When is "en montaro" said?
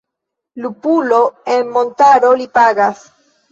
1.57-2.35